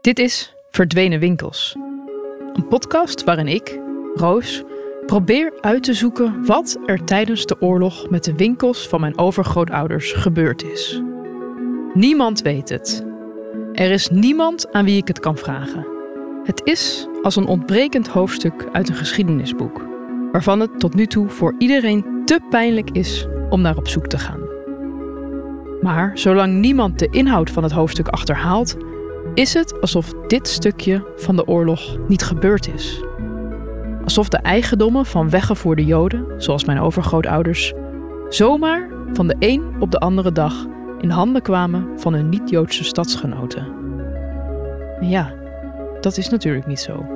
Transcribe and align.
Dit 0.00 0.18
is 0.18 0.54
Verdwenen 0.70 1.20
Winkels. 1.20 1.76
Een 2.52 2.68
podcast 2.68 3.24
waarin 3.24 3.48
ik, 3.48 3.80
Roos, 4.14 4.62
probeer 5.06 5.52
uit 5.60 5.82
te 5.82 5.94
zoeken 5.94 6.46
wat 6.46 6.78
er 6.86 7.04
tijdens 7.04 7.46
de 7.46 7.60
oorlog 7.60 8.10
met 8.10 8.24
de 8.24 8.34
winkels 8.34 8.88
van 8.88 9.00
mijn 9.00 9.18
overgrootouders 9.18 10.12
gebeurd 10.12 10.64
is. 10.64 11.02
Niemand 11.94 12.42
weet 12.42 12.68
het. 12.68 13.04
Er 13.72 13.90
is 13.90 14.08
niemand 14.08 14.72
aan 14.72 14.84
wie 14.84 14.96
ik 14.96 15.08
het 15.08 15.20
kan 15.20 15.36
vragen. 15.36 15.86
Het 16.44 16.60
is 16.64 17.08
als 17.22 17.36
een 17.36 17.46
ontbrekend 17.46 18.08
hoofdstuk 18.08 18.68
uit 18.72 18.88
een 18.88 18.94
geschiedenisboek, 18.94 19.84
waarvan 20.32 20.60
het 20.60 20.80
tot 20.80 20.94
nu 20.94 21.06
toe 21.06 21.28
voor 21.28 21.54
iedereen 21.58 22.22
te 22.24 22.40
pijnlijk 22.50 22.90
is 22.90 23.26
om 23.50 23.60
naar 23.60 23.76
op 23.76 23.88
zoek 23.88 24.06
te 24.06 24.18
gaan. 24.18 24.40
Maar 25.80 26.18
zolang 26.18 26.52
niemand 26.54 26.98
de 26.98 27.08
inhoud 27.10 27.50
van 27.50 27.62
het 27.62 27.72
hoofdstuk 27.72 28.08
achterhaalt, 28.08 28.76
is 29.34 29.54
het 29.54 29.80
alsof 29.80 30.12
dit 30.26 30.48
stukje 30.48 31.12
van 31.16 31.36
de 31.36 31.46
oorlog 31.46 31.98
niet 32.08 32.22
gebeurd 32.22 32.74
is. 32.74 33.02
Alsof 34.04 34.28
de 34.28 34.36
eigendommen 34.36 35.06
van 35.06 35.30
weggevoerde 35.30 35.84
Joden, 35.84 36.42
zoals 36.42 36.64
mijn 36.64 36.80
overgrootouders, 36.80 37.72
zomaar 38.28 38.88
van 39.12 39.26
de 39.26 39.36
een 39.38 39.74
op 39.80 39.90
de 39.90 39.98
andere 39.98 40.32
dag 40.32 40.66
in 41.00 41.10
handen 41.10 41.42
kwamen 41.42 41.88
van 41.96 42.12
hun 42.12 42.28
niet-Joodse 42.28 42.84
stadsgenoten. 42.84 43.66
ja, 45.00 45.34
dat 46.00 46.16
is 46.16 46.28
natuurlijk 46.28 46.66
niet 46.66 46.80
zo. 46.80 47.06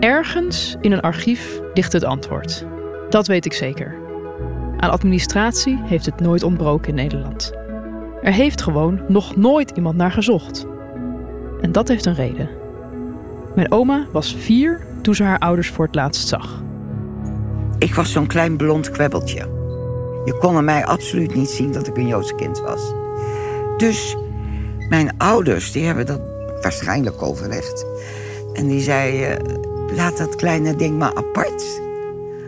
Ergens 0.00 0.76
in 0.80 0.92
een 0.92 1.00
archief 1.00 1.60
ligt 1.74 1.92
het 1.92 2.04
antwoord. 2.04 2.66
Dat 3.08 3.26
weet 3.26 3.44
ik 3.44 3.52
zeker. 3.52 3.98
Aan 4.76 4.90
administratie 4.90 5.80
heeft 5.84 6.06
het 6.06 6.20
nooit 6.20 6.42
ontbroken 6.42 6.88
in 6.88 6.94
Nederland. 6.94 7.52
Er 8.22 8.32
heeft 8.32 8.62
gewoon 8.62 9.00
nog 9.08 9.36
nooit 9.36 9.70
iemand 9.70 9.96
naar 9.96 10.12
gezocht. 10.12 10.66
En 11.60 11.72
dat 11.72 11.88
heeft 11.88 12.06
een 12.06 12.14
reden. 12.14 12.48
Mijn 13.54 13.72
oma 13.72 14.06
was 14.12 14.36
vier 14.38 14.86
toen 15.02 15.14
ze 15.14 15.22
haar 15.22 15.38
ouders 15.38 15.68
voor 15.68 15.84
het 15.84 15.94
laatst 15.94 16.28
zag. 16.28 16.62
Ik 17.78 17.94
was 17.94 18.12
zo'n 18.12 18.26
klein 18.26 18.56
blond 18.56 18.90
kwebbeltje. 18.90 19.58
Je 20.24 20.36
kon 20.38 20.56
aan 20.56 20.64
mij 20.64 20.84
absoluut 20.84 21.34
niet 21.34 21.48
zien 21.48 21.72
dat 21.72 21.86
ik 21.86 21.96
een 21.96 22.06
Joodse 22.06 22.34
kind 22.34 22.60
was. 22.60 22.94
Dus 23.76 24.16
mijn 24.88 25.18
ouders 25.18 25.72
die 25.72 25.84
hebben 25.84 26.06
dat 26.06 26.20
waarschijnlijk 26.62 27.22
overlegd. 27.22 27.86
En 28.52 28.66
die 28.66 28.80
zeiden, 28.80 29.60
laat 29.94 30.18
dat 30.18 30.36
kleine 30.36 30.76
ding 30.76 30.98
maar 30.98 31.14
apart. 31.14 31.80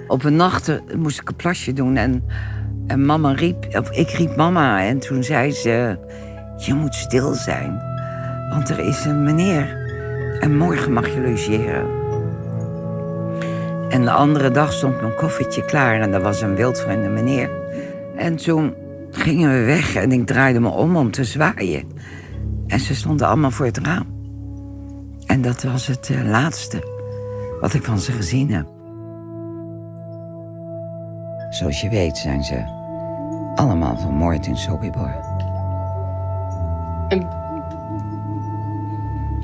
Op 0.07 0.25
een 0.25 0.37
nacht 0.37 0.81
moest 0.97 1.21
ik 1.21 1.29
een 1.29 1.37
plasje 1.37 1.73
doen 1.73 1.97
en, 1.97 2.25
en 2.87 3.05
mama 3.05 3.33
riep, 3.33 3.67
of 3.79 3.91
ik 3.91 4.09
riep 4.09 4.37
mama. 4.37 4.85
En 4.85 4.99
toen 4.99 5.25
zei 5.25 5.53
ze, 5.53 5.99
je 6.57 6.75
moet 6.75 6.95
stil 6.95 7.35
zijn, 7.35 7.92
want 8.53 8.71
er 8.71 8.79
is 8.79 9.05
een 9.05 9.23
meneer. 9.23 9.81
En 10.41 10.57
morgen 10.57 10.93
mag 10.93 11.15
je 11.15 11.21
logeren. 11.21 12.01
En 13.89 14.03
de 14.03 14.11
andere 14.11 14.51
dag 14.51 14.73
stond 14.73 15.01
mijn 15.01 15.15
koffietje 15.15 15.65
klaar 15.65 16.01
en 16.01 16.13
er 16.13 16.23
was 16.23 16.41
een 16.41 16.55
wildvreemde 16.55 17.09
meneer. 17.09 17.51
En 18.17 18.37
toen 18.37 18.75
gingen 19.11 19.51
we 19.51 19.65
weg 19.65 19.95
en 19.95 20.13
ik 20.13 20.27
draaide 20.27 20.61
me 20.61 20.69
om 20.69 20.97
om 20.97 21.11
te 21.11 21.25
zwaaien. 21.25 21.85
En 22.67 22.81
ze 22.81 22.95
stonden 22.95 23.27
allemaal 23.27 23.51
voor 23.51 23.67
het 23.67 23.79
raam. 23.79 24.07
En 25.27 25.43
dat 25.43 25.63
was 25.63 25.87
het 25.87 26.09
uh, 26.09 26.31
laatste 26.31 26.91
wat 27.61 27.75
ik 27.75 27.85
van 27.85 27.99
ze 27.99 28.13
gezien 28.13 28.53
heb. 28.53 28.67
Zoals 31.51 31.81
je 31.81 31.89
weet 31.89 32.17
zijn 32.17 32.45
ze 32.45 32.65
allemaal 33.55 33.99
vermoord 33.99 34.47
in 34.47 34.57
Sobibor. 34.57 35.31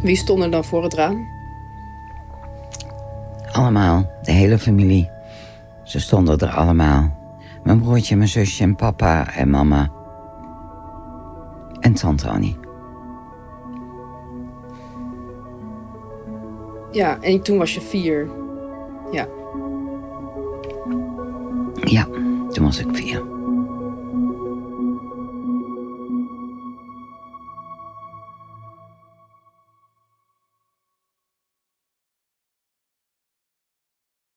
Wie 0.02 0.16
stond 0.16 0.42
er 0.42 0.50
dan 0.50 0.64
voor 0.64 0.82
het 0.82 0.94
raam? 0.94 1.28
Allemaal, 3.52 4.10
de 4.22 4.32
hele 4.32 4.58
familie. 4.58 5.10
Ze 5.82 6.00
stonden 6.00 6.38
er 6.38 6.50
allemaal. 6.50 7.16
Mijn 7.62 7.80
broertje, 7.80 8.16
mijn 8.16 8.28
zusje 8.28 8.62
en 8.62 8.76
papa 8.76 9.34
en 9.34 9.50
mama. 9.50 9.90
En 11.80 11.94
tante 11.94 12.28
Annie. 12.28 12.56
Ja, 16.90 17.20
en 17.20 17.42
toen 17.42 17.58
was 17.58 17.74
je 17.74 17.80
vier. 17.80 18.30
Ja. 19.10 19.26
Ja, 21.84 22.04
toen 22.50 22.64
was 22.64 22.78
ik 22.78 22.96
vier. 22.96 23.37